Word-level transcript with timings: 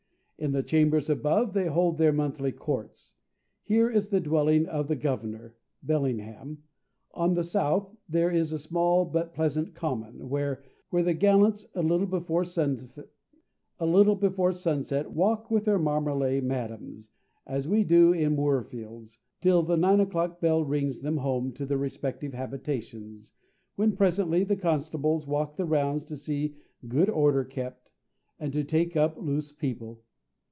In 0.41 0.53
the 0.53 0.63
chambers 0.63 1.07
above 1.07 1.53
they 1.53 1.67
hold 1.67 1.99
their 1.99 2.11
monthly 2.11 2.51
courts. 2.51 3.13
Here 3.61 3.91
is 3.91 4.09
the 4.09 4.19
dwelling 4.19 4.65
of 4.65 4.87
the 4.87 4.95
Governor 4.95 5.55
(Bellingham). 5.83 6.63
On 7.13 7.35
the 7.35 7.43
south 7.43 7.95
there 8.09 8.31
is 8.31 8.51
a 8.51 8.57
small 8.57 9.05
but 9.05 9.35
pleasant 9.35 9.75
common, 9.75 10.29
where 10.29 10.63
the 10.91 11.13
gallants, 11.13 11.67
a 11.75 11.83
little 11.83 12.07
before 12.07 12.43
sunset, 12.43 13.01
walk 15.11 15.51
with 15.51 15.65
their 15.65 15.77
marmalet 15.77 16.43
madams, 16.43 17.11
as 17.45 17.67
we 17.67 17.83
do 17.83 18.11
in 18.11 18.33
Moorfields, 18.35 19.19
till 19.41 19.61
the 19.61 19.77
nine 19.77 19.99
o'clock 19.99 20.39
bell 20.41 20.63
rings 20.63 21.01
them 21.01 21.17
home 21.17 21.51
to 21.51 21.67
their 21.67 21.77
respective 21.77 22.33
habitations; 22.33 23.31
when 23.75 23.95
presently, 23.95 24.43
the 24.43 24.55
constables 24.57 25.27
walk 25.27 25.55
the 25.55 25.65
rounds 25.65 26.03
to 26.05 26.17
see 26.17 26.55
good 26.87 27.11
order 27.11 27.43
kept, 27.43 27.91
and 28.39 28.51
to 28.53 28.63
take 28.63 28.97
up 28.97 29.17
loose 29.19 29.51
people." 29.51 30.01